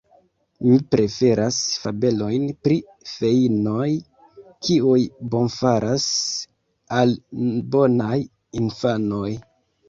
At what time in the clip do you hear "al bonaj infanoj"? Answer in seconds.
7.03-9.31